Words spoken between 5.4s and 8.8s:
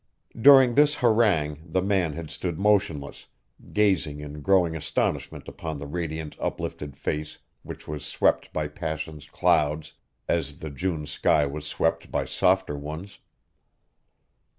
upon the radiant uplifted face which was swept by